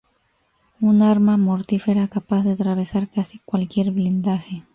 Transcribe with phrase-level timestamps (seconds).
[0.79, 4.63] Un arma mortífera capaz de atravesar casi cualquier blindaje.